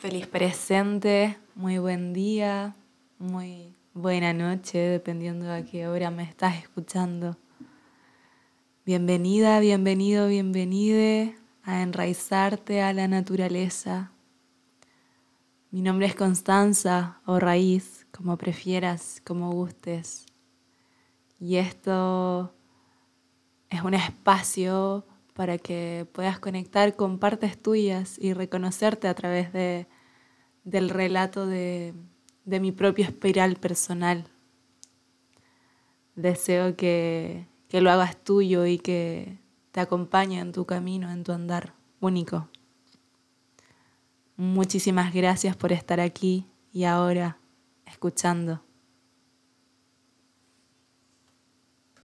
[0.00, 2.74] Feliz presente, muy buen día,
[3.18, 7.36] muy buena noche, dependiendo a qué hora me estás escuchando.
[8.86, 14.10] Bienvenida, bienvenido, bienvenide a enraizarte a la naturaleza.
[15.70, 20.24] Mi nombre es Constanza o Raíz, como prefieras, como gustes.
[21.38, 22.54] Y esto
[23.68, 25.04] es un espacio
[25.40, 29.86] para que puedas conectar con partes tuyas y reconocerte a través de,
[30.64, 31.94] del relato de,
[32.44, 34.26] de mi propio espiral personal.
[36.14, 39.38] Deseo que, que lo hagas tuyo y que
[39.72, 42.50] te acompañe en tu camino, en tu andar único.
[44.36, 47.38] Muchísimas gracias por estar aquí y ahora
[47.86, 48.62] escuchando.